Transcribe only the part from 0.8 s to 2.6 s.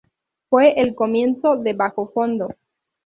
el comienzo de "Bajofondo".